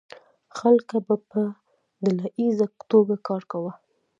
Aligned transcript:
خلکو 0.57 0.95
به 1.07 1.15
په 1.29 1.41
ډله 2.03 2.27
ایزه 2.39 2.67
توګه 2.91 3.15
کار 3.27 3.41
کاوه. 3.51 3.71